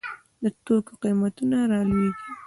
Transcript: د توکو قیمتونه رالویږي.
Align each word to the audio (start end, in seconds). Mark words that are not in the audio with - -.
د 0.43 0.45
توکو 0.65 0.93
قیمتونه 1.03 1.57
رالویږي. 1.71 2.29